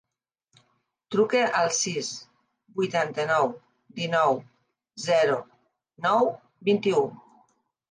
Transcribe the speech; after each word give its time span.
Truca 1.15 1.41
al 1.59 1.69
sis, 1.79 2.09
vuitanta-nou, 2.79 3.53
dinou, 4.01 4.41
zero, 5.07 5.39
nou, 6.09 6.35
vint-i-u. 6.73 7.07